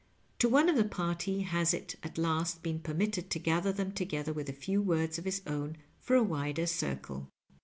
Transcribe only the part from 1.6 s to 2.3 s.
it at